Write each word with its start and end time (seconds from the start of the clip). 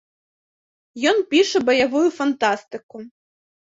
Ён 1.13 1.17
піша 1.35 1.59
баявую 1.69 2.05
фантастыку. 2.19 2.97